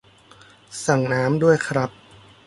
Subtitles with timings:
[0.85, 1.89] สั่งน้ำด้วยครับ